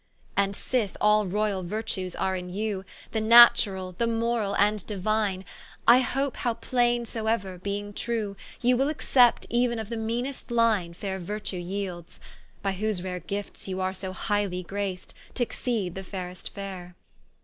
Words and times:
And 0.35 0.55
sith 0.55 0.97
all 0.99 1.27
royall 1.27 1.61
virtues 1.61 2.15
are 2.15 2.35
in 2.35 2.49
you, 2.49 2.85
The 3.11 3.21
Naturall, 3.21 3.91
the 3.99 4.07
Morall, 4.07 4.55
and 4.57 4.79
Diuine, 4.87 5.45
I 5.87 5.99
hope 5.99 6.37
how 6.37 6.55
plaine 6.55 7.05
soeuer, 7.05 7.59
beeing 7.61 7.93
true, 7.93 8.35
You 8.61 8.77
will 8.77 8.89
accept 8.89 9.47
euen 9.51 9.79
of 9.79 9.89
the 9.89 9.97
meanest 9.97 10.49
line 10.49 10.95
Faire 10.95 11.19
Virtue 11.19 11.61
yeelds; 11.63 12.17
by 12.63 12.71
whose 12.71 13.03
rare 13.03 13.19
gifts 13.19 13.67
you 13.67 13.79
are 13.79 13.93
So 13.93 14.11
highly 14.11 14.63
grac'd, 14.63 15.13
t'exceed 15.35 15.93
the 15.93 16.03
fairest 16.03 16.51
faire. 16.55 16.95